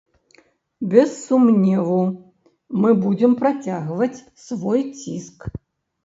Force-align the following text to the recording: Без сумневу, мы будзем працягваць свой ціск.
Без 0.91 1.09
сумневу, 1.25 1.97
мы 2.85 2.89
будзем 3.03 3.35
працягваць 3.41 4.23
свой 4.47 4.81
ціск. 5.01 5.45